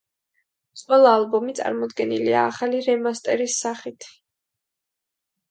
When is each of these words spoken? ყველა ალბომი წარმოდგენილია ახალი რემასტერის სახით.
ყველა 0.83 1.11
ალბომი 1.17 1.55
წარმოდგენილია 1.59 2.39
ახალი 2.47 2.81
რემასტერის 2.89 3.59
სახით. 3.67 4.09